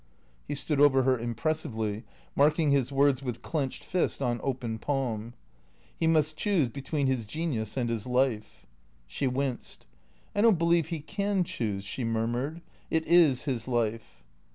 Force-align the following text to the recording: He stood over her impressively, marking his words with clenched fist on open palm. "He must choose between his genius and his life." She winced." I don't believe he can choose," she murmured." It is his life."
He 0.47 0.55
stood 0.55 0.81
over 0.81 1.03
her 1.03 1.15
impressively, 1.19 2.05
marking 2.35 2.71
his 2.71 2.91
words 2.91 3.21
with 3.21 3.43
clenched 3.43 3.83
fist 3.83 4.19
on 4.19 4.39
open 4.41 4.79
palm. 4.79 5.35
"He 5.95 6.07
must 6.07 6.35
choose 6.35 6.69
between 6.69 7.05
his 7.05 7.27
genius 7.27 7.77
and 7.77 7.87
his 7.87 8.07
life." 8.07 8.65
She 9.05 9.27
winced." 9.27 9.85
I 10.35 10.41
don't 10.41 10.57
believe 10.57 10.87
he 10.87 11.01
can 11.01 11.43
choose," 11.43 11.83
she 11.83 12.03
murmured." 12.03 12.63
It 12.89 13.05
is 13.05 13.43
his 13.43 13.67
life." 13.67 14.23